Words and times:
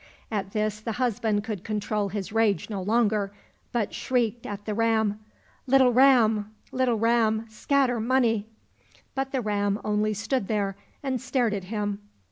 —At 0.31 0.49
this 0.53 0.79
the 0.79 0.93
husband 0.93 1.43
could 1.43 1.63
control 1.63 2.09
his 2.09 2.31
rage 2.33 2.71
no 2.71 2.81
longer, 2.81 3.31
but 3.71 3.93
shrieked 3.93 4.47
at 4.47 4.65
the 4.65 4.73
ram," 4.73 5.19
Little 5.67 5.93
ram, 5.93 6.51
little 6.71 6.97
ram, 6.97 7.45
scatter 7.49 7.99
money!"— 7.99 8.47
But 9.13 9.31
the 9.31 9.41
ram 9.41 9.79
only 9.85 10.15
stood 10.15 10.47
there 10.47 10.75
and 11.03 11.21
stared 11.21 11.53
at 11.53 11.65
him. 11.65 11.99